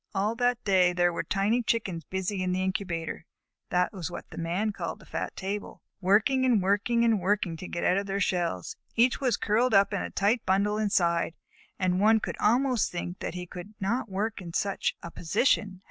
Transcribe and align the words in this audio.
All 0.15 0.33
that 0.37 0.63
day 0.63 0.93
there 0.93 1.13
were 1.13 1.21
tiny 1.21 1.61
Chickens 1.61 2.05
busy 2.05 2.41
in 2.41 2.53
the 2.53 2.63
incubator 2.63 3.27
(that 3.69 3.93
was 3.93 4.09
what 4.09 4.27
the 4.31 4.37
Man 4.39 4.71
called 4.71 4.97
the 4.97 5.05
fat 5.05 5.35
table), 5.35 5.83
working 6.01 6.43
and 6.43 6.59
working 6.59 7.05
and 7.05 7.19
working 7.19 7.55
to 7.57 7.67
get 7.67 7.83
out 7.83 7.97
of 7.97 8.07
their 8.07 8.19
shells. 8.19 8.75
Each 8.95 9.21
was 9.21 9.37
curled 9.37 9.75
up 9.75 9.93
in 9.93 10.01
a 10.01 10.09
tight 10.09 10.43
bunch 10.43 10.65
inside, 10.67 11.35
and 11.77 11.99
one 11.99 12.19
would 12.25 12.37
almost 12.39 12.91
think 12.91 13.19
that 13.19 13.35
he 13.35 13.45
could 13.45 13.75
not 13.79 14.09
work 14.09 14.41
in 14.41 14.53
such 14.53 14.95
a 15.03 15.11
position. 15.11 15.79